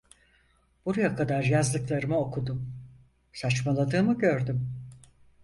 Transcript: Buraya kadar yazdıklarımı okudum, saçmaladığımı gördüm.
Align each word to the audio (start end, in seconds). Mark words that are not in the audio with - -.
Buraya 0.85 1.15
kadar 1.15 1.43
yazdıklarımı 1.43 2.17
okudum, 2.19 2.73
saçmaladığımı 3.33 4.17
gördüm. 4.17 4.69